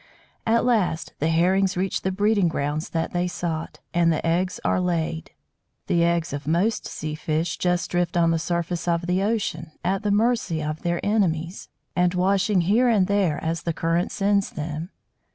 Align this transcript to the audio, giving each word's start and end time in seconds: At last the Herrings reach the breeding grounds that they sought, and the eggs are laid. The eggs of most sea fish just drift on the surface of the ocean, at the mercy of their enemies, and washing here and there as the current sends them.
At 0.47 0.65
last 0.65 1.13
the 1.19 1.27
Herrings 1.27 1.77
reach 1.77 2.01
the 2.01 2.11
breeding 2.11 2.47
grounds 2.47 2.89
that 2.89 3.13
they 3.13 3.27
sought, 3.27 3.77
and 3.93 4.11
the 4.11 4.25
eggs 4.25 4.59
are 4.65 4.79
laid. 4.81 5.29
The 5.85 6.03
eggs 6.03 6.33
of 6.33 6.47
most 6.47 6.87
sea 6.87 7.13
fish 7.13 7.55
just 7.55 7.91
drift 7.91 8.17
on 8.17 8.31
the 8.31 8.39
surface 8.39 8.87
of 8.87 9.05
the 9.05 9.21
ocean, 9.21 9.73
at 9.85 10.01
the 10.01 10.09
mercy 10.09 10.63
of 10.63 10.81
their 10.81 11.05
enemies, 11.05 11.69
and 11.95 12.15
washing 12.15 12.61
here 12.61 12.89
and 12.89 13.05
there 13.05 13.37
as 13.43 13.61
the 13.61 13.73
current 13.73 14.11
sends 14.11 14.49
them. 14.49 14.89